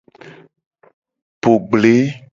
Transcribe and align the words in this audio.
Po 1.41 1.53
gble. 1.71 1.95